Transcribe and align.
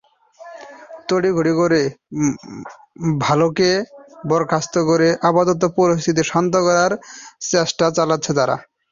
তড়িঘড়ি 1.07 1.53
করে 1.59 1.81
ভালকেকে 3.21 3.71
বরখাস্ত 4.29 4.75
করে 4.89 5.07
আপাতত 5.29 5.61
পরিস্থিতি 5.77 6.23
শান্ত 6.31 6.53
করার 6.67 6.91
চেষ্টা 7.49 7.85
চালাচ্ছে 7.97 8.31
তারা। 8.37 8.55